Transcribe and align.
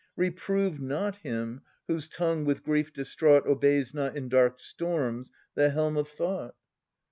Reprove 0.15 0.79
not 0.79 1.17
him, 1.17 1.61
whose 1.87 2.09
tongue, 2.09 2.43
with 2.43 2.63
grief 2.63 2.91
distraught, 2.91 3.45
Obeys 3.45 3.93
not, 3.93 4.17
in 4.17 4.29
dark 4.29 4.59
storms, 4.59 5.31
the 5.53 5.69
helm 5.69 5.95
of 5.95 6.07
thought! 6.07 6.55